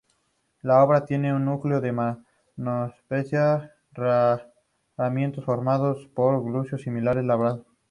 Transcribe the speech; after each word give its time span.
La 0.63 0.83
obra 0.83 1.05
tiene 1.05 1.31
un 1.31 1.45
núcleo 1.45 1.79
de 1.79 1.91
mampostería 1.91 3.71
y 3.95 3.95
paramentos 4.95 5.45
formados 5.45 6.07
por 6.15 6.41
gruesos 6.43 6.81
sillares 6.81 7.23
labrados. 7.23 7.67